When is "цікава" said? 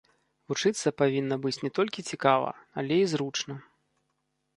2.13-2.49